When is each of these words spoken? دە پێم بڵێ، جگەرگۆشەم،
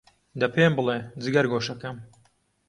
دە 0.39 0.47
پێم 0.53 0.73
بڵێ، 0.77 0.97
جگەرگۆشەم، 1.23 1.97